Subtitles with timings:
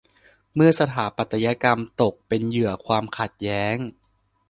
[0.55, 3.75] เมื่อสถาปัตยกรรมตกเป็นเหยื่อความขัดแย้ง